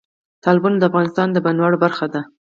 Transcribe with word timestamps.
تالابونه 0.43 0.77
د 0.79 0.83
افغانستان 0.89 1.27
د 1.31 1.37
بڼوالۍ 1.45 1.77
برخه 1.83 2.05
ده. 2.13 2.21